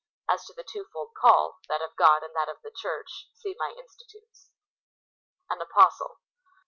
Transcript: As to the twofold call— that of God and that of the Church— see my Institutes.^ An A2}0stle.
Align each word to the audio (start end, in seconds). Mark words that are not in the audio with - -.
As 0.27 0.43
to 0.45 0.53
the 0.57 0.63
twofold 0.67 1.11
call— 1.15 1.57
that 1.69 1.83
of 1.83 1.95
God 1.95 2.23
and 2.23 2.35
that 2.35 2.49
of 2.49 2.57
the 2.63 2.71
Church— 2.75 3.27
see 3.39 3.55
my 3.59 3.71
Institutes.^ 3.77 4.49
An 5.47 5.59
A2}0stle. 5.59 6.15